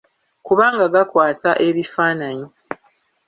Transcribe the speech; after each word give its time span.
Kubanga 0.45 0.85
gakwata 0.93 1.49
ebifaananyi. 1.67 2.47